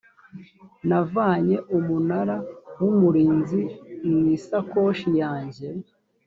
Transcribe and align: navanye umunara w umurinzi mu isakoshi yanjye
navanye 0.87 1.57
umunara 1.77 2.35
w 2.81 2.83
umurinzi 2.91 3.61
mu 4.07 4.21
isakoshi 4.35 5.09
yanjye 5.21 5.67